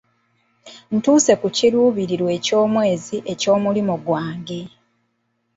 [0.95, 4.61] Ntuuse ku kiruubirirwa eky'omwezi eky'omulimu gwange.